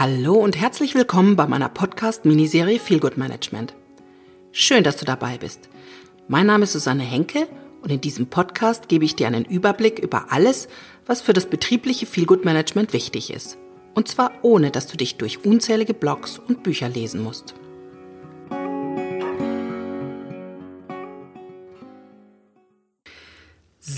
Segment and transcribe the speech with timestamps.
[0.00, 3.74] Hallo und herzlich willkommen bei meiner Podcast-Miniserie Feel Good Management.
[4.50, 5.68] Schön, dass du dabei bist.
[6.26, 7.46] Mein Name ist Susanne Henke
[7.82, 10.68] und in diesem Podcast gebe ich dir einen Überblick über alles,
[11.04, 13.58] was für das betriebliche Feel Good Management wichtig ist.
[13.94, 17.54] Und zwar ohne, dass du dich durch unzählige Blogs und Bücher lesen musst.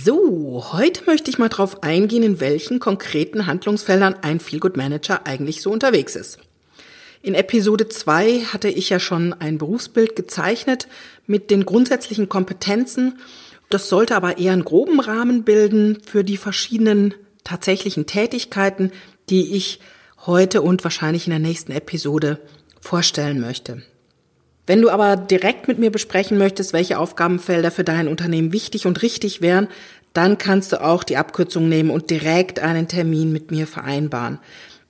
[0.05, 5.63] So, heute möchte ich mal darauf eingehen, in welchen konkreten Handlungsfeldern ein Feelgood Manager eigentlich
[5.63, 6.39] so unterwegs ist.
[7.23, 10.89] In Episode 2 hatte ich ja schon ein Berufsbild gezeichnet
[11.29, 13.21] mit den grundsätzlichen Kompetenzen.
[13.71, 18.91] Das sollte aber eher einen groben Rahmen bilden für die verschiedenen tatsächlichen Tätigkeiten,
[19.31, 19.79] die ich
[20.27, 22.41] heute und wahrscheinlich in der nächsten Episode
[22.81, 23.83] vorstellen möchte.
[24.67, 29.03] Wenn du aber direkt mit mir besprechen möchtest, welche Aufgabenfelder für dein Unternehmen wichtig und
[29.03, 29.69] richtig wären,
[30.13, 34.39] dann kannst du auch die Abkürzung nehmen und direkt einen Termin mit mir vereinbaren.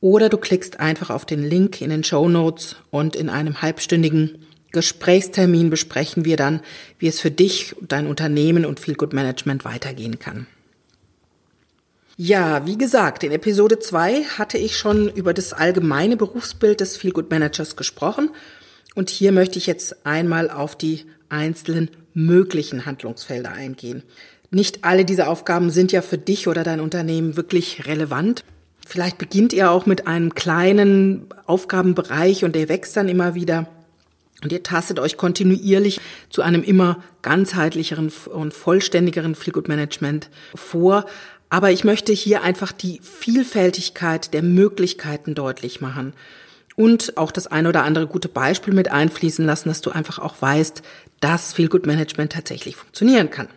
[0.00, 4.43] oder du klickst einfach auf den Link in den Show Notes und in einem halbstündigen
[4.74, 6.60] Gesprächstermin besprechen wir dann,
[6.98, 10.46] wie es für dich, dein Unternehmen und Feel Good Management weitergehen kann.
[12.16, 17.12] Ja, wie gesagt, in Episode 2 hatte ich schon über das allgemeine Berufsbild des Feel
[17.12, 18.30] Good Managers gesprochen
[18.94, 24.04] und hier möchte ich jetzt einmal auf die einzelnen möglichen Handlungsfelder eingehen.
[24.50, 28.44] Nicht alle diese Aufgaben sind ja für dich oder dein Unternehmen wirklich relevant.
[28.86, 33.66] Vielleicht beginnt ihr auch mit einem kleinen Aufgabenbereich und der wächst dann immer wieder.
[34.42, 41.06] Und ihr tastet euch kontinuierlich zu einem immer ganzheitlicheren und vollständigeren Feelgood Management vor.
[41.48, 46.12] Aber ich möchte hier einfach die Vielfältigkeit der Möglichkeiten deutlich machen
[46.76, 50.34] und auch das eine oder andere gute Beispiel mit einfließen lassen, dass du einfach auch
[50.40, 50.82] weißt,
[51.20, 53.48] dass Feelgood Management tatsächlich funktionieren kann.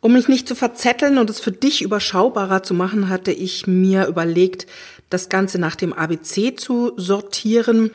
[0.00, 4.06] Um mich nicht zu verzetteln und es für dich überschaubarer zu machen, hatte ich mir
[4.06, 4.66] überlegt,
[5.08, 7.90] das Ganze nach dem ABC zu sortieren.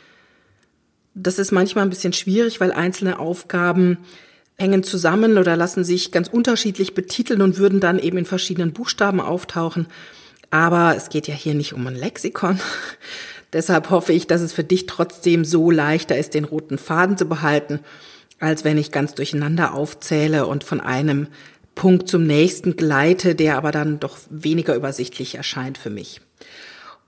[1.13, 3.97] Das ist manchmal ein bisschen schwierig, weil einzelne Aufgaben
[4.57, 9.19] hängen zusammen oder lassen sich ganz unterschiedlich betiteln und würden dann eben in verschiedenen Buchstaben
[9.19, 9.87] auftauchen.
[10.51, 12.59] Aber es geht ja hier nicht um ein Lexikon.
[13.53, 17.25] Deshalb hoffe ich, dass es für dich trotzdem so leichter ist, den roten Faden zu
[17.25, 17.79] behalten,
[18.39, 21.27] als wenn ich ganz durcheinander aufzähle und von einem
[21.75, 26.21] Punkt zum nächsten gleite, der aber dann doch weniger übersichtlich erscheint für mich.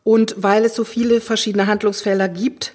[0.03, 2.73] Und weil es so viele verschiedene Handlungsfelder gibt,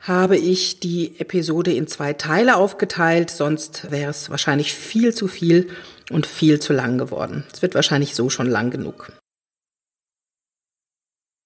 [0.00, 5.68] habe ich die Episode in zwei Teile aufgeteilt, sonst wäre es wahrscheinlich viel zu viel
[6.10, 7.44] und viel zu lang geworden.
[7.52, 9.12] Es wird wahrscheinlich so schon lang genug.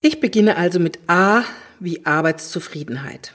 [0.00, 1.42] Ich beginne also mit A
[1.80, 3.32] wie Arbeitszufriedenheit.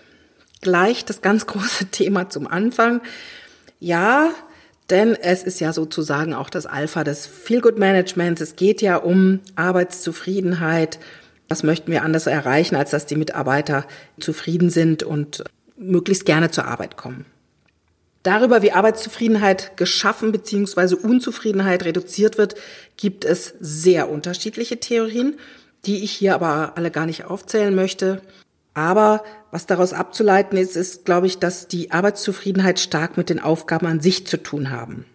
[0.61, 3.01] Gleich das ganz große Thema zum Anfang.
[3.79, 4.31] Ja,
[4.89, 8.41] denn es ist ja sozusagen auch das Alpha des Feelgood Managements.
[8.41, 10.99] Es geht ja um Arbeitszufriedenheit,
[11.49, 13.85] was möchten wir anders erreichen, als dass die Mitarbeiter
[14.19, 15.43] zufrieden sind und
[15.77, 17.25] möglichst gerne zur Arbeit kommen?
[18.23, 20.95] Darüber, wie Arbeitszufriedenheit geschaffen bzw.
[20.95, 22.55] Unzufriedenheit reduziert wird,
[22.97, 25.37] gibt es sehr unterschiedliche Theorien,
[25.85, 28.21] die ich hier aber alle gar nicht aufzählen möchte.
[28.73, 33.87] Aber was daraus abzuleiten ist, ist, glaube ich, dass die Arbeitszufriedenheit stark mit den Aufgaben
[33.87, 35.05] an sich zu tun haben.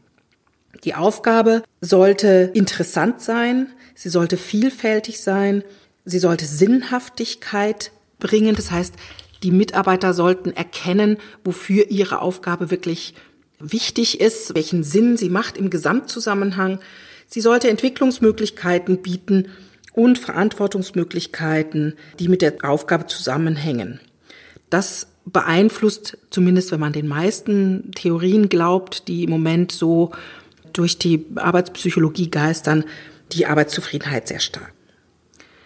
[0.82, 5.62] Die Aufgabe sollte interessant sein, sie sollte vielfältig sein,
[6.04, 8.54] Sie sollte Sinnhaftigkeit bringen.
[8.54, 8.94] Das heißt,
[9.42, 13.14] die Mitarbeiter sollten erkennen, wofür ihre Aufgabe wirklich
[13.58, 16.80] wichtig ist, welchen Sinn sie macht im Gesamtzusammenhang.
[17.28, 19.48] Sie sollte Entwicklungsmöglichkeiten bieten
[19.92, 24.00] und Verantwortungsmöglichkeiten, die mit der Aufgabe zusammenhängen.
[24.70, 30.10] Das beeinflusst, zumindest wenn man den meisten Theorien glaubt, die im Moment so
[30.72, 32.84] durch die Arbeitspsychologie geistern,
[33.32, 34.73] die Arbeitszufriedenheit sehr stark.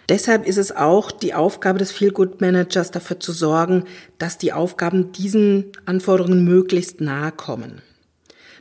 [0.08, 3.84] Deshalb ist es auch die Aufgabe des Feel-Good Managers dafür zu sorgen,
[4.16, 7.82] dass die Aufgaben diesen Anforderungen möglichst nahe kommen.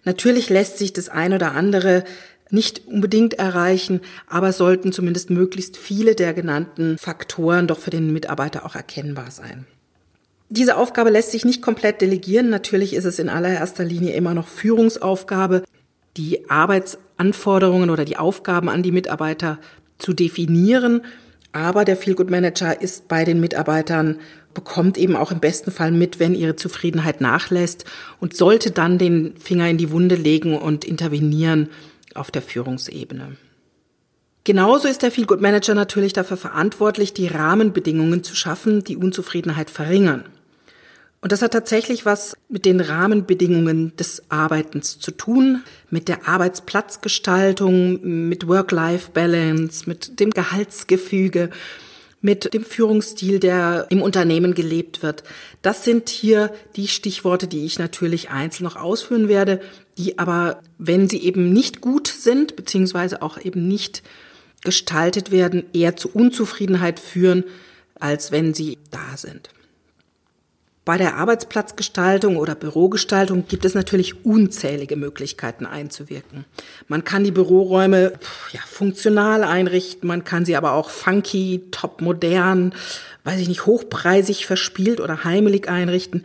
[0.03, 2.03] Natürlich lässt sich das ein oder andere
[2.49, 8.65] nicht unbedingt erreichen, aber sollten zumindest möglichst viele der genannten Faktoren doch für den Mitarbeiter
[8.65, 9.65] auch erkennbar sein.
[10.49, 12.49] Diese Aufgabe lässt sich nicht komplett delegieren.
[12.49, 15.63] Natürlich ist es in allererster Linie immer noch Führungsaufgabe,
[16.15, 19.59] die Arbeitsanforderungen oder die Aufgaben an die Mitarbeiter
[19.97, 21.01] zu definieren
[21.57, 24.19] aber der Feelgood Manager ist bei den Mitarbeitern,
[24.53, 27.85] bekommt eben auch im besten Fall mit, wenn ihre Zufriedenheit nachlässt
[28.19, 31.69] und sollte dann den Finger in die Wunde legen und intervenieren
[32.13, 33.37] auf der Führungsebene.
[34.43, 40.23] Genauso ist der Feelgood Manager natürlich dafür verantwortlich, die Rahmenbedingungen zu schaffen, die Unzufriedenheit verringern.
[41.19, 48.29] Und das hat tatsächlich was mit den Rahmenbedingungen des Arbeitens zu tun, mit der Arbeitsplatzgestaltung,
[48.29, 51.49] mit Work-Life-Balance, mit dem Gehaltsgefüge,
[52.21, 55.23] mit dem Führungsstil, der im Unternehmen gelebt wird.
[55.61, 59.59] Das sind hier die Stichworte, die ich natürlich einzeln noch ausführen werde,
[59.97, 64.03] die aber, wenn sie eben nicht gut sind, beziehungsweise auch eben nicht
[64.63, 67.43] gestaltet werden, eher zu Unzufriedenheit führen,
[67.99, 69.49] als wenn sie da sind.
[70.87, 76.45] Bei der Arbeitsplatzgestaltung oder Bürogestaltung gibt es natürlich unzählige Möglichkeiten einzuwirken.
[76.87, 78.13] Man kann die Büroräume
[78.53, 82.73] ja, funktional einrichten, man kann sie aber auch funky, top modern,
[83.25, 86.23] weiß ich nicht, hochpreisig verspielt oder heimelig einrichten.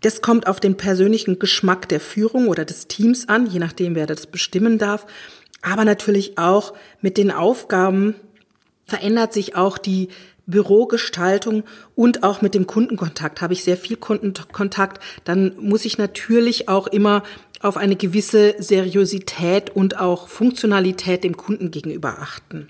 [0.00, 4.06] Das kommt auf den persönlichen Geschmack der Führung oder des Teams an, je nachdem, wer
[4.06, 5.08] das bestimmen darf.
[5.60, 8.14] Aber natürlich auch mit den Aufgaben
[8.86, 10.08] verändert sich auch die
[10.46, 11.64] Bürogestaltung
[11.94, 16.86] und auch mit dem Kundenkontakt habe ich sehr viel Kundenkontakt, dann muss ich natürlich auch
[16.86, 17.22] immer
[17.60, 22.68] auf eine gewisse Seriosität und auch Funktionalität dem Kunden gegenüber achten.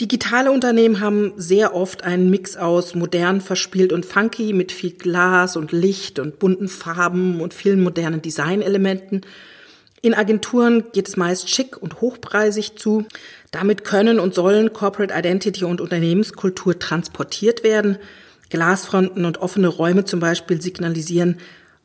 [0.00, 5.56] Digitale Unternehmen haben sehr oft einen Mix aus modern, verspielt und funky mit viel Glas
[5.56, 9.22] und Licht und bunten Farben und vielen modernen Designelementen.
[10.02, 13.06] In Agenturen geht es meist schick und hochpreisig zu.
[13.50, 17.98] Damit können und sollen Corporate Identity und Unternehmenskultur transportiert werden.
[18.50, 21.38] Glasfronten und offene Räume zum Beispiel signalisieren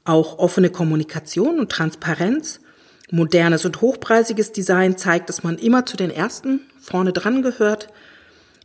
[0.03, 2.59] auch offene Kommunikation und Transparenz.
[3.11, 7.89] Modernes und hochpreisiges Design zeigt, dass man immer zu den Ersten vorne dran gehört.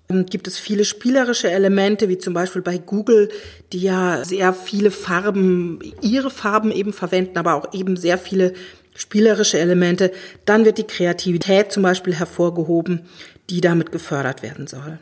[0.08, 3.28] Und gibt es viele spielerische Elemente, wie zum Beispiel bei Google,
[3.72, 8.54] die ja sehr viele Farben, ihre Farben eben verwenden, aber auch eben sehr viele
[8.96, 10.12] spielerische Elemente.
[10.44, 13.02] Dann wird die Kreativität zum Beispiel hervorgehoben,
[13.50, 14.98] die damit gefördert werden soll.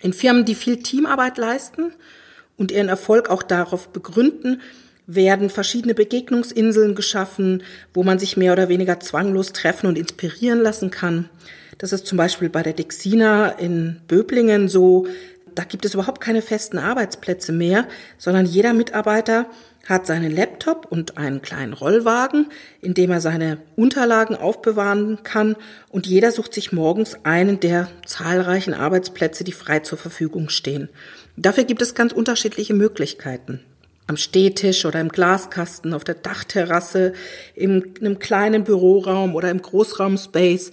[0.00, 1.92] In Firmen, die viel Teamarbeit leisten
[2.56, 4.62] und ihren Erfolg auch darauf begründen,
[5.06, 7.62] werden verschiedene Begegnungsinseln geschaffen,
[7.92, 11.28] wo man sich mehr oder weniger zwanglos treffen und inspirieren lassen kann.
[11.78, 15.06] Das ist zum Beispiel bei der Dexina in Böblingen so.
[15.54, 17.88] Da gibt es überhaupt keine festen Arbeitsplätze mehr,
[18.18, 19.46] sondern jeder Mitarbeiter
[19.86, 22.50] hat seinen Laptop und einen kleinen Rollwagen,
[22.80, 25.56] in dem er seine Unterlagen aufbewahren kann
[25.88, 30.88] und jeder sucht sich morgens einen der zahlreichen Arbeitsplätze, die frei zur Verfügung stehen.
[31.36, 33.60] Dafür gibt es ganz unterschiedliche Möglichkeiten.
[34.06, 37.12] Am Stehtisch oder im Glaskasten, auf der Dachterrasse,
[37.54, 40.72] in einem kleinen Büroraum oder im Großraumspace.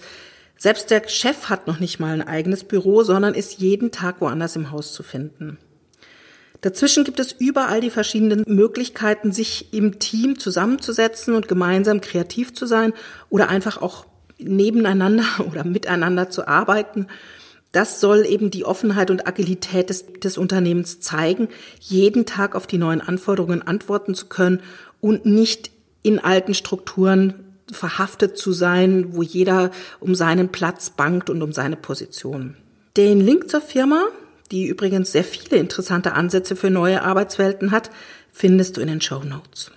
[0.56, 4.56] Selbst der Chef hat noch nicht mal ein eigenes Büro, sondern ist jeden Tag woanders
[4.56, 5.56] im Haus zu finden.
[6.60, 12.66] Dazwischen gibt es überall die verschiedenen Möglichkeiten, sich im Team zusammenzusetzen und gemeinsam kreativ zu
[12.66, 12.92] sein
[13.30, 14.06] oder einfach auch
[14.38, 17.06] nebeneinander oder miteinander zu arbeiten.
[17.70, 21.48] Das soll eben die Offenheit und Agilität des, des, Unternehmens zeigen,
[21.80, 24.60] jeden Tag auf die neuen Anforderungen antworten zu können
[25.00, 25.70] und nicht
[26.02, 27.34] in alten Strukturen
[27.70, 29.70] verhaftet zu sein, wo jeder
[30.00, 32.56] um seinen Platz bangt und um seine Position.
[32.96, 34.06] Den Link zur Firma
[34.50, 37.90] die übrigens sehr viele interessante Ansätze für neue Arbeitswelten hat,
[38.32, 39.70] findest du in den Show Notes.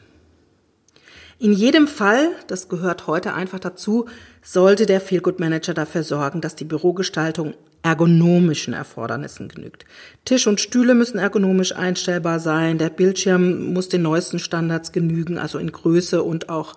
[1.39, 4.07] In jedem Fall, das gehört heute einfach dazu,
[4.41, 7.53] sollte der Feelgood Manager dafür sorgen, dass die Bürogestaltung
[7.83, 9.85] ergonomischen Erfordernissen genügt.
[10.23, 15.57] Tisch und Stühle müssen ergonomisch einstellbar sein, der Bildschirm muss den neuesten Standards genügen, also
[15.57, 16.75] in Größe und auch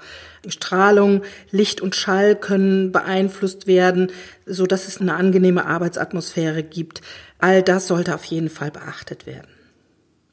[0.49, 4.13] Strahlung, Licht und Schall können beeinflusst werden,
[4.47, 7.03] so dass es eine angenehme Arbeitsatmosphäre gibt.
[7.39, 9.49] All das sollte auf jeden Fall beachtet werden.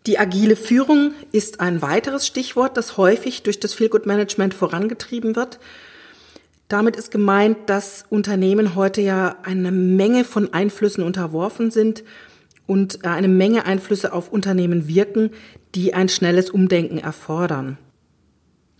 [0.07, 5.59] Die agile Führung ist ein weiteres Stichwort, das häufig durch das Feelgood Management vorangetrieben wird.
[6.71, 12.05] Damit ist gemeint, dass Unternehmen heute ja eine Menge von Einflüssen unterworfen sind
[12.65, 15.31] und eine Menge Einflüsse auf Unternehmen wirken,
[15.75, 17.77] die ein schnelles Umdenken erfordern.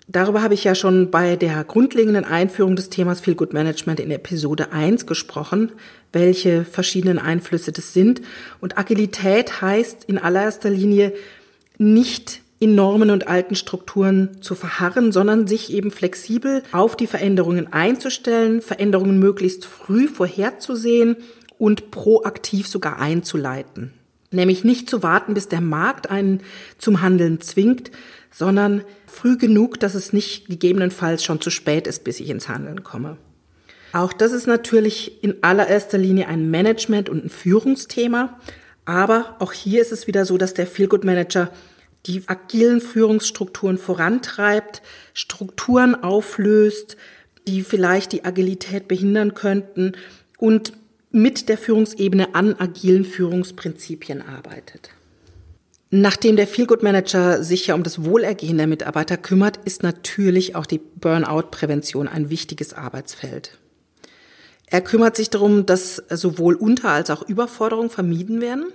[0.08, 4.12] Darüber habe ich ja schon bei der grundlegenden Einführung des Themas Feel Good Management in
[4.12, 5.74] Episode 1 gesprochen,
[6.14, 8.22] welche verschiedenen Einflüsse das sind.
[8.62, 11.12] Und Agilität heißt in allererster Linie
[11.78, 17.74] nicht in Normen und alten Strukturen zu verharren, sondern sich eben flexibel auf die Veränderungen
[17.74, 21.18] einzustellen, Veränderungen möglichst früh vorherzusehen
[21.58, 23.94] und proaktiv sogar einzuleiten.
[24.30, 26.42] Nämlich nicht zu warten, bis der Markt einen
[26.78, 27.90] zum Handeln zwingt,
[28.30, 32.84] sondern früh genug, dass es nicht gegebenenfalls schon zu spät ist, bis ich ins Handeln
[32.84, 33.18] komme.
[33.92, 38.40] Auch das ist natürlich in allererster Linie ein Management- und ein Führungsthema.
[38.86, 41.50] Aber auch hier ist es wieder so, dass der Feelgood Manager
[42.06, 44.82] die agilen Führungsstrukturen vorantreibt,
[45.14, 46.98] Strukturen auflöst,
[47.48, 49.94] die vielleicht die Agilität behindern könnten
[50.38, 50.74] und
[51.12, 54.90] mit der Führungsebene an agilen Führungsprinzipien arbeitet.
[55.94, 60.66] Nachdem der Feelgood Manager sich ja um das Wohlergehen der Mitarbeiter kümmert, ist natürlich auch
[60.66, 63.58] die Burnout-Prävention ein wichtiges Arbeitsfeld.
[64.68, 68.68] Er kümmert sich darum, dass sowohl Unter- als auch Überforderung vermieden werden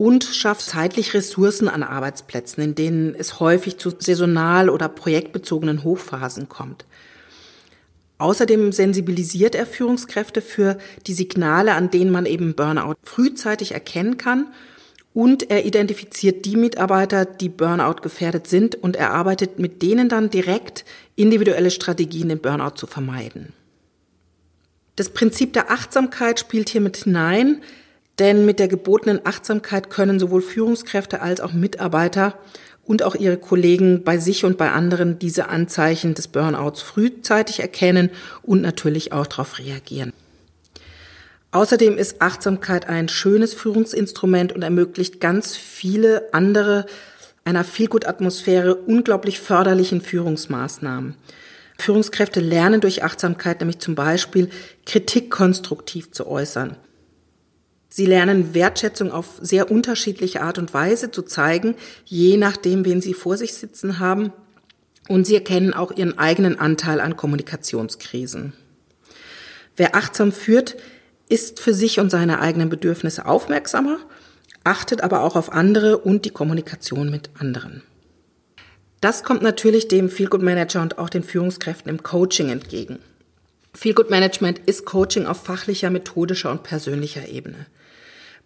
[0.00, 6.48] und schafft zeitlich Ressourcen an Arbeitsplätzen, in denen es häufig zu saisonal oder projektbezogenen Hochphasen
[6.48, 6.86] kommt.
[8.16, 14.46] Außerdem sensibilisiert er Führungskräfte für die Signale, an denen man eben Burnout frühzeitig erkennen kann
[15.12, 20.30] und er identifiziert die Mitarbeiter, die Burnout gefährdet sind und er arbeitet mit denen dann
[20.30, 23.52] direkt individuelle Strategien, den Burnout zu vermeiden.
[24.96, 27.60] Das Prinzip der Achtsamkeit spielt hier mit hinein,
[28.20, 32.38] denn mit der gebotenen Achtsamkeit können sowohl Führungskräfte als auch Mitarbeiter
[32.84, 38.10] und auch ihre Kollegen bei sich und bei anderen diese Anzeichen des Burnouts frühzeitig erkennen
[38.42, 40.12] und natürlich auch darauf reagieren.
[41.52, 46.86] Außerdem ist Achtsamkeit ein schönes Führungsinstrument und ermöglicht ganz viele andere
[47.44, 51.14] einer Feelgood-Atmosphäre unglaublich förderlichen Führungsmaßnahmen.
[51.78, 54.50] Führungskräfte lernen durch Achtsamkeit nämlich zum Beispiel
[54.84, 56.76] Kritik konstruktiv zu äußern.
[57.92, 63.14] Sie lernen Wertschätzung auf sehr unterschiedliche Art und Weise zu zeigen, je nachdem, wen sie
[63.14, 64.32] vor sich sitzen haben.
[65.08, 68.52] Und sie erkennen auch ihren eigenen Anteil an Kommunikationskrisen.
[69.76, 70.76] Wer achtsam führt,
[71.28, 73.98] ist für sich und seine eigenen Bedürfnisse aufmerksamer,
[74.62, 77.82] achtet aber auch auf andere und die Kommunikation mit anderen.
[79.00, 83.00] Das kommt natürlich dem Feelgood Manager und auch den Führungskräften im Coaching entgegen.
[83.74, 87.66] Feelgood Management ist Coaching auf fachlicher, methodischer und persönlicher Ebene.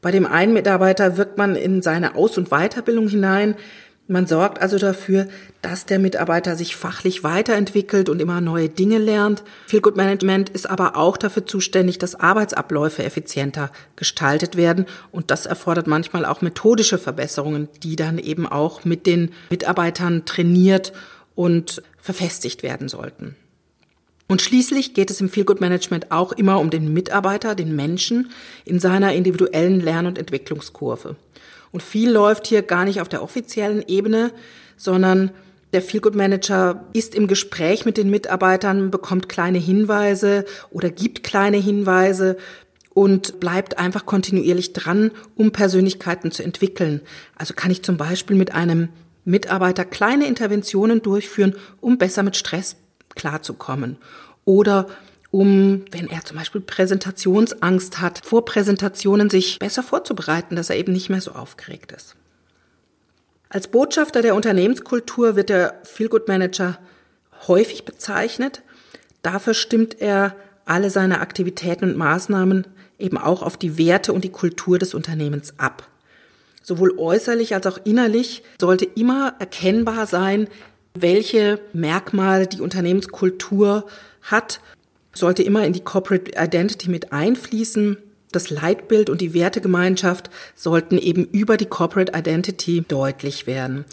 [0.04, 3.54] Bei dem einen Mitarbeiter wirkt man in seine Aus- und Weiterbildung hinein,
[4.06, 5.28] man sorgt also dafür,
[5.62, 9.42] dass der Mitarbeiter sich fachlich weiterentwickelt und immer neue Dinge lernt.
[9.66, 14.84] Feelgood Management ist aber auch dafür zuständig, dass Arbeitsabläufe effizienter gestaltet werden.
[15.11, 20.92] Und das erfordert manchmal auch methodische Verbesserungen, die dann eben auch mit den Mitarbeitern trainiert
[21.34, 23.37] und verfestigt werden sollten.
[24.26, 28.31] Und schließlich geht es im Feelgood Management auch immer um den Mitarbeiter, den Menschen
[28.64, 31.16] in seiner individuellen Lern- und Entwicklungskurve.
[31.73, 34.33] Und viel läuft hier gar nicht auf der offiziellen Ebene,
[34.76, 35.31] sondern
[35.73, 41.57] der Feelgood Manager ist im Gespräch mit den Mitarbeitern, bekommt kleine Hinweise oder gibt kleine
[41.57, 42.37] Hinweise
[42.90, 47.00] und bleibt einfach kontinuierlich dran, um Persönlichkeiten zu entwickeln.
[47.35, 48.88] Also kann ich zum Beispiel mit einem
[49.25, 52.76] Mitarbeiter kleine Interventionen durchführen, um besser mit Stress
[53.14, 53.97] klarzukommen.
[54.44, 54.88] Oder
[55.30, 60.92] um, wenn er zum Beispiel Präsentationsangst hat, vor Präsentationen sich besser vorzubereiten, dass er eben
[60.92, 62.14] nicht mehr so aufgeregt ist.
[63.49, 66.78] Als Botschafter der Unternehmenskultur wird der Feelgood Manager
[67.49, 68.62] häufig bezeichnet.
[69.23, 72.66] Dafür stimmt er alle seine Aktivitäten und Maßnahmen
[72.99, 75.88] eben auch auf die Werte und die Kultur des Unternehmens ab.
[76.62, 80.49] Sowohl äußerlich als auch innerlich sollte immer erkennbar sein,
[80.94, 83.86] welche Merkmale die Unternehmenskultur
[84.22, 84.60] hat
[85.12, 87.98] sollte immer in die Corporate Identity mit einfließen.
[88.32, 93.84] Das Leitbild und die Wertegemeinschaft sollten eben über die Corporate Identity deutlich werden.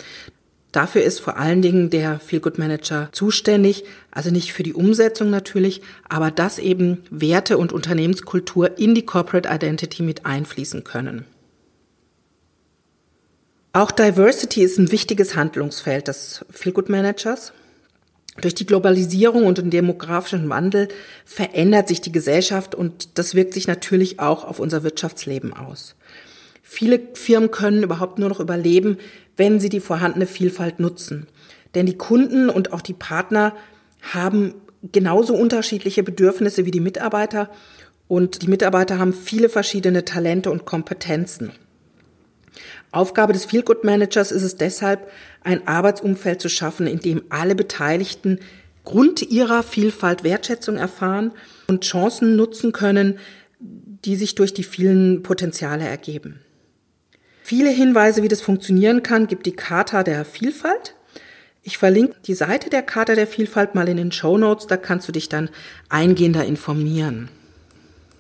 [0.72, 5.82] Dafür ist vor allen Dingen der Feelgood Manager zuständig, also nicht für die Umsetzung natürlich,
[6.08, 11.26] aber dass eben Werte und Unternehmenskultur in die Corporate Identity mit einfließen können.
[13.74, 17.54] Auch Diversity ist ein wichtiges Handlungsfeld des Feelgood Managers.
[18.42, 20.90] Durch die Globalisierung und den demografischen Wandel
[21.24, 25.96] verändert sich die Gesellschaft und das wirkt sich natürlich auch auf unser Wirtschaftsleben aus.
[26.62, 28.98] Viele Firmen können überhaupt nur noch überleben,
[29.38, 31.28] wenn sie die vorhandene Vielfalt nutzen.
[31.74, 33.56] Denn die Kunden und auch die Partner
[34.02, 34.54] haben
[34.92, 37.50] genauso unterschiedliche Bedürfnisse wie die Mitarbeiter
[38.10, 41.54] und die Mitarbeiter haben viele verschiedene Talente und Kompetenzen.
[42.92, 45.10] Aufgabe des Feelgood Managers ist es deshalb,
[45.44, 48.40] ein Arbeitsumfeld zu schaffen, in dem alle Beteiligten
[48.84, 51.32] Grund ihrer Vielfalt Wertschätzung erfahren
[51.68, 53.20] und Chancen nutzen können,
[53.60, 56.42] die sich durch die vielen Potenziale ergeben.
[57.44, 60.96] Viele Hinweise, wie das funktionieren kann, gibt die Charta der Vielfalt.
[61.64, 65.08] Ich verlinke die Seite der Charta der Vielfalt mal in den Show Notes, da kannst
[65.08, 65.50] du dich dann
[65.90, 67.30] eingehender informieren.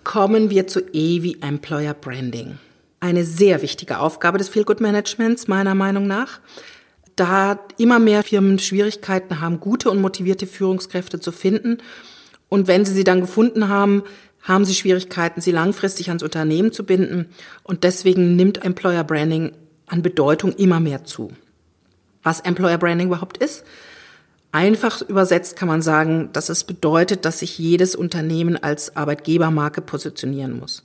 [0.04, 2.60] Kommen wir zu E wie Employer Branding
[3.02, 6.40] eine sehr wichtige Aufgabe des Feelgood Managements, meiner Meinung nach.
[7.18, 11.80] Da immer mehr Firmen Schwierigkeiten haben, gute und motivierte Führungskräfte zu finden.
[12.48, 14.04] Und wenn sie sie dann gefunden haben,
[14.44, 17.28] haben sie Schwierigkeiten, sie langfristig ans Unternehmen zu binden.
[17.64, 19.52] Und deswegen nimmt Employer Branding
[19.88, 21.32] an Bedeutung immer mehr zu.
[22.24, 23.66] Was Employer Branding überhaupt ist?
[24.52, 30.60] Einfach übersetzt kann man sagen, dass es bedeutet, dass sich jedes Unternehmen als Arbeitgebermarke positionieren
[30.60, 30.84] muss.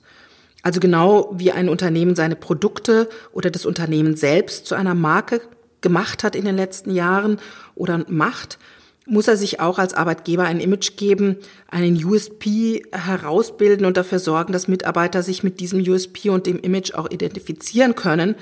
[0.67, 5.39] Also genau wie ein Unternehmen seine Produkte oder das Unternehmen selbst zu einer Marke
[5.79, 7.39] gemacht hat in den letzten Jahren
[7.73, 8.59] oder macht,
[9.05, 11.37] muss er sich auch als Arbeitgeber ein Image geben,
[11.69, 16.93] einen USP herausbilden und dafür sorgen, dass Mitarbeiter sich mit diesem USP und dem Image
[16.95, 18.35] auch identifizieren können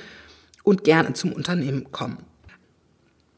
[0.63, 2.17] und gerne zum Unternehmen kommen.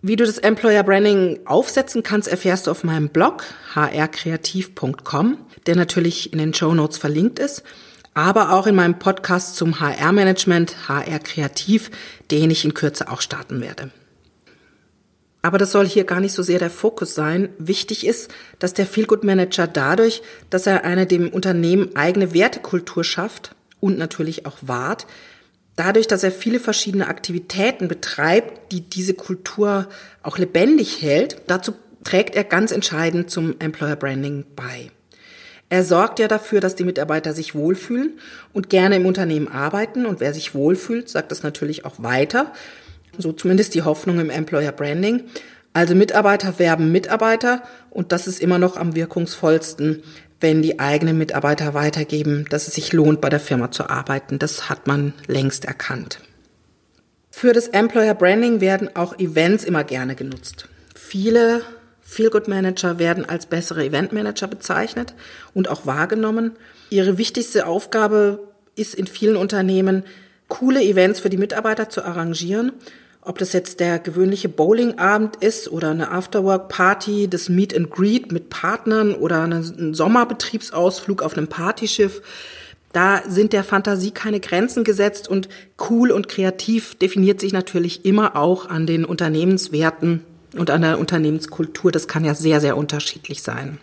[0.02, 6.32] Wie du das Employer Branding aufsetzen kannst, erfährst du auf meinem Blog hrkreativ.com, der natürlich
[6.32, 7.64] in den Show Notes verlinkt ist,
[8.18, 11.92] aber auch in meinem Podcast zum HR-Management, HR Kreativ,
[12.32, 13.92] den ich in Kürze auch starten werde.
[15.44, 17.50] Aber das soll hier gar nicht so sehr der Fokus sein.
[17.60, 23.56] Wichtig ist, dass der Feelgood Manager dadurch, dass er eine dem Unternehmen eigene Wertekultur schafft
[23.80, 25.06] und natürlich auch wahrt,
[25.76, 29.90] dadurch, dass er viele verschiedene Aktivitäten betreibt, die diese Kultur
[30.24, 34.90] auch lebendig hält, dazu trägt er ganz entscheidend zum Employer Branding bei.
[35.70, 38.20] Er sorgt ja dafür, dass die Mitarbeiter sich wohlfühlen
[38.54, 40.06] und gerne im Unternehmen arbeiten.
[40.06, 42.54] Und wer sich wohlfühlt, sagt das natürlich auch weiter.
[43.18, 45.24] So zumindest die Hoffnung im Employer Branding.
[45.74, 50.02] Also Mitarbeiter werben Mitarbeiter und das ist immer noch am wirkungsvollsten,
[50.40, 54.40] wenn die eigenen Mitarbeiter weitergeben, dass es sich lohnt, bei der Firma zu arbeiten.
[54.40, 56.20] Das hat man längst erkannt.
[57.30, 60.68] Für das Employer Branding werden auch Events immer gerne genutzt.
[60.96, 61.62] Viele
[62.08, 65.14] Feelgood Manager werden als bessere Event Manager bezeichnet
[65.54, 66.54] und auch wahrgenommen.
[66.90, 68.40] Ihre wichtigste Aufgabe
[68.76, 70.04] ist in vielen Unternehmen,
[70.48, 72.72] coole Events für die Mitarbeiter zu arrangieren
[73.28, 78.50] ob das jetzt der gewöhnliche Bowlingabend ist oder eine Afterwork-Party, das Meet and Greet mit
[78.50, 82.22] Partnern oder ein Sommerbetriebsausflug auf einem Partyschiff.
[82.94, 85.50] Da sind der Fantasie keine Grenzen gesetzt und
[85.90, 90.24] cool und kreativ definiert sich natürlich immer auch an den Unternehmenswerten
[90.60, 91.92] und an der Unternehmenskultur.
[91.92, 93.80] Das kann ja sehr, sehr unterschiedlich sein.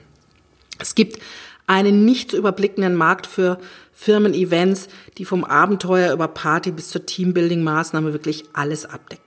[0.79, 1.21] Es gibt
[1.67, 3.59] einen nicht zu überblickenden Markt für
[3.93, 4.89] Firmen-Events,
[5.19, 9.23] die vom Abenteuer über Party bis zur Teambuilding-Maßnahme wirklich alles abdecken.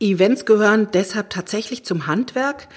[0.00, 2.68] Events gehören deshalb tatsächlich zum Handwerk,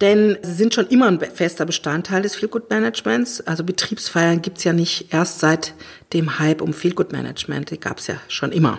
[0.00, 3.40] denn sie sind schon immer ein fester Bestandteil des Feelgood Managements.
[3.40, 5.74] Also Betriebsfeiern gibt's ja nicht erst seit
[6.12, 8.78] dem Hype um Feelgood Management, die gab's ja schon immer.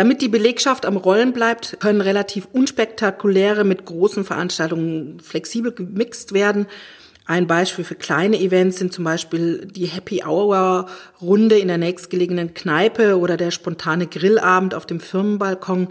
[0.00, 6.64] Damit die Belegschaft am Rollen bleibt, können relativ unspektakuläre mit großen Veranstaltungen flexibel gemixt werden.
[7.26, 10.86] Ein Beispiel für kleine Events sind zum Beispiel die Happy Hour
[11.20, 15.88] Runde in der nächstgelegenen Kneipe oder der spontane Grillabend auf dem Firmenbalkon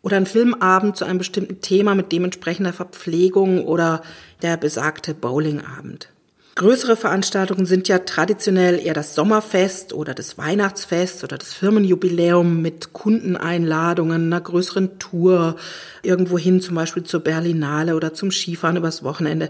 [0.00, 4.00] oder ein Filmabend zu einem bestimmten Thema mit dementsprechender Verpflegung oder
[4.40, 6.08] der besagte Bowlingabend.
[6.54, 12.92] Größere Veranstaltungen sind ja traditionell eher das Sommerfest oder das Weihnachtsfest oder das Firmenjubiläum mit
[12.92, 15.56] Kundeneinladungen, einer größeren Tour,
[16.02, 19.48] irgendwo hin zum Beispiel zur Berlinale oder zum Skifahren übers Wochenende.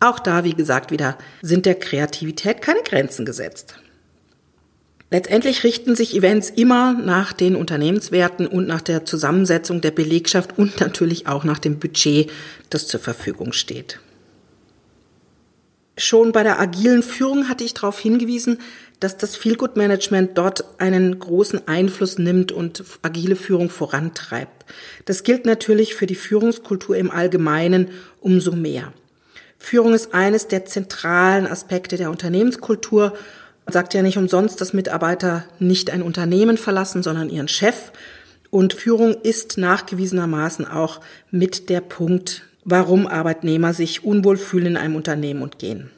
[0.00, 3.76] Auch da, wie gesagt, wieder sind der Kreativität keine Grenzen gesetzt.
[5.10, 10.78] Letztendlich richten sich Events immer nach den Unternehmenswerten und nach der Zusammensetzung der Belegschaft und
[10.80, 12.30] natürlich auch nach dem Budget,
[12.68, 13.98] das zur Verfügung steht.
[15.96, 18.58] Schon bei der agilen Führung hatte ich darauf hingewiesen,
[19.00, 24.64] dass das Feelgood Management dort einen großen Einfluss nimmt und agile Führung vorantreibt.
[25.04, 28.92] Das gilt natürlich für die Führungskultur im Allgemeinen umso mehr.
[29.58, 33.14] Führung ist eines der zentralen Aspekte der Unternehmenskultur
[33.64, 37.92] man sagt ja nicht umsonst, dass Mitarbeiter nicht ein Unternehmen verlassen, sondern ihren Chef.
[38.50, 44.96] Und Führung ist nachgewiesenermaßen auch mit der Punkt, warum Arbeitnehmer sich unwohl fühlen in einem
[44.96, 45.90] Unternehmen und gehen.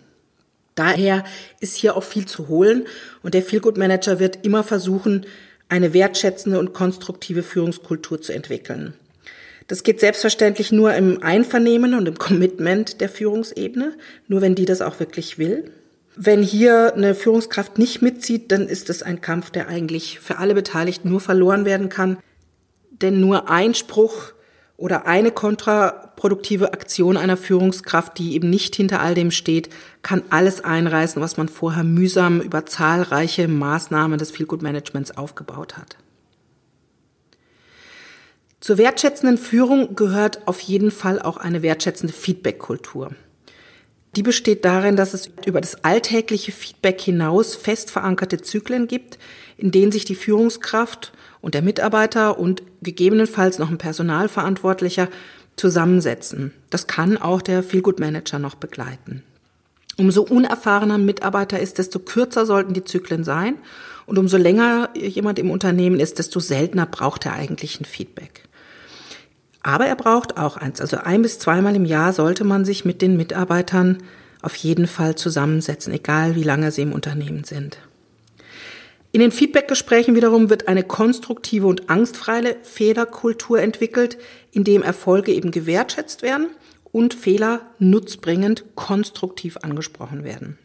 [0.74, 1.24] Daher
[1.60, 2.86] ist hier auch viel zu holen
[3.22, 5.24] und der Feelgood Manager wird immer versuchen,
[5.68, 8.94] eine wertschätzende und konstruktive Führungskultur zu entwickeln.
[9.68, 13.94] Das geht selbstverständlich nur im Einvernehmen und im Commitment der Führungsebene,
[14.28, 15.72] nur wenn die das auch wirklich will.
[16.14, 20.54] Wenn hier eine Führungskraft nicht mitzieht, dann ist es ein Kampf, der eigentlich für alle
[20.54, 22.18] Beteiligten nur verloren werden kann.
[22.90, 24.32] Denn nur ein Spruch
[24.76, 29.70] oder eine kontraproduktive Aktion einer Führungskraft, die eben nicht hinter all dem steht,
[30.02, 35.96] kann alles einreißen, was man vorher mühsam über zahlreiche Maßnahmen des Feelgood-Managements aufgebaut hat.
[38.60, 43.12] Zur wertschätzenden Führung gehört auf jeden Fall auch eine wertschätzende Feedback-Kultur.
[44.16, 49.18] Die besteht darin, dass es über das alltägliche Feedback hinaus fest verankerte Zyklen gibt,
[49.58, 55.08] in denen sich die Führungskraft und der Mitarbeiter und gegebenenfalls noch ein Personalverantwortlicher
[55.56, 56.52] zusammensetzen.
[56.70, 59.22] Das kann auch der Feelgood Manager noch begleiten.
[59.98, 63.56] Umso unerfahrener ein Mitarbeiter ist, desto kürzer sollten die Zyklen sein
[64.04, 68.42] und umso länger jemand im Unternehmen ist, desto seltener braucht er eigentlich ein Feedback.
[69.62, 70.80] Aber er braucht auch eins.
[70.80, 73.98] Also ein bis zweimal im Jahr sollte man sich mit den Mitarbeitern
[74.42, 77.78] auf jeden Fall zusammensetzen, egal wie lange sie im Unternehmen sind.
[79.16, 84.18] In den Feedbackgesprächen wiederum wird eine konstruktive und angstfreie Fehlerkultur entwickelt,
[84.52, 86.48] in dem Erfolge eben gewertschätzt werden
[86.92, 90.58] und Fehler nutzbringend konstruktiv angesprochen werden.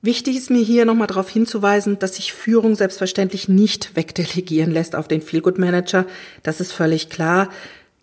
[0.00, 5.08] Wichtig ist mir hier nochmal darauf hinzuweisen, dass sich Führung selbstverständlich nicht wegdelegieren lässt auf
[5.08, 6.06] den Feelgood Manager.
[6.44, 7.50] Das ist völlig klar.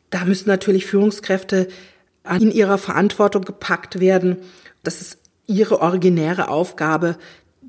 [0.09, 1.69] Da müssen natürlich Führungskräfte
[2.37, 4.39] in ihrer Verantwortung gepackt werden.
[4.83, 7.17] Das ist ihre originäre Aufgabe,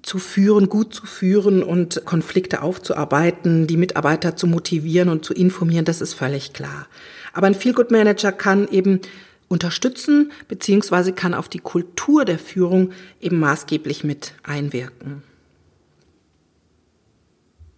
[0.04, 5.84] zu führen, gut zu führen und Konflikte aufzuarbeiten, die Mitarbeiter zu motivieren und zu informieren,
[5.84, 6.86] das ist völlig klar.
[7.32, 9.00] Aber ein Feelgood Manager kann eben
[9.48, 15.22] unterstützen, beziehungsweise kann auf die Kultur der Führung eben maßgeblich mit einwirken.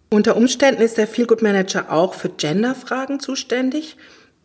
[0.09, 3.97] Unter Umständen ist der Feelgood Manager auch für Genderfragen zuständig,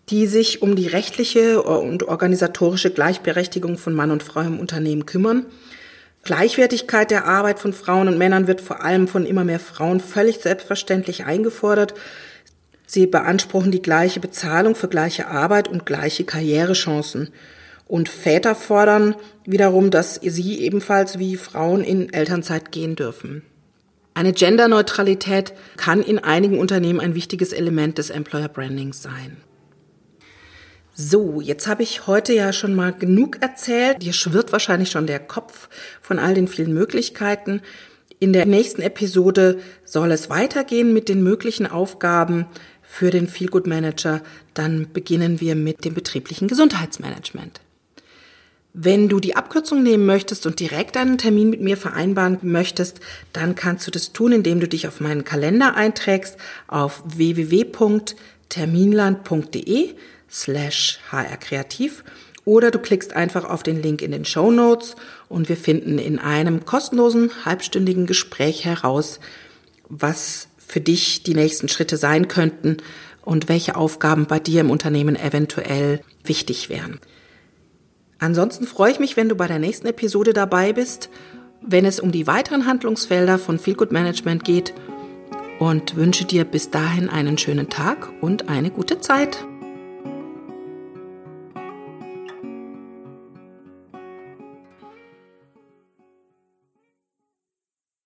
[0.09, 5.47] die sich um die rechtliche und organisatorische Gleichberechtigung von Mann und Frau im Unternehmen kümmern.
[6.23, 10.39] Gleichwertigkeit der Arbeit von Frauen und Männern wird vor allem von immer mehr Frauen völlig
[10.39, 11.95] selbstverständlich eingefordert.
[12.87, 17.31] Sie beanspruchen die gleiche Bezahlung für gleiche Arbeit und gleiche Karrierechancen.
[17.89, 23.43] Und Väter fordern wiederum, dass sie ebenfalls wie Frauen in Elternzeit gehen dürfen.
[24.15, 29.39] Eine Genderneutralität kann in einigen Unternehmen ein wichtiges Element des Employer Brandings sein.
[30.95, 34.03] So, jetzt habe ich heute ja schon mal genug erzählt.
[34.03, 35.71] Dir schwirrt wahrscheinlich schon der Kopf
[36.03, 37.63] von all den vielen Möglichkeiten.
[38.19, 42.45] In der nächsten Episode soll es weitergehen mit den möglichen Aufgaben
[42.83, 44.21] für den Feelgood Manager,
[44.53, 47.63] dann beginnen wir mit dem betrieblichen Gesundheitsmanagement.
[48.75, 53.01] Wenn du die Abkürzung nehmen möchtest und direkt einen Termin mit mir vereinbaren möchtest,
[53.33, 56.37] dann kannst du das tun, indem du dich auf meinen Kalender einträgst
[56.69, 59.95] auf www.terminland.de
[60.33, 62.03] slash hrkreativ
[62.45, 64.97] oder du klickst einfach auf den Link in den Show Notes
[65.29, 69.21] und wir finden in einem kostenlosen halbstündigen Gespräch heraus,
[69.89, 72.79] was für dich die nächsten Schritte sein könnten
[73.21, 76.99] und welche Aufgaben bei dir im Unternehmen eventuell wichtig wären.
[78.19, 81.11] Ansonsten freue ich mich, wenn du bei der nächsten Episode dabei bist,
[81.61, 84.73] wenn es um die weiteren Handlungsfelder von Feel Good Management geht
[85.59, 89.45] und wünsche dir bis dahin einen schönen Tag und eine gute Zeit.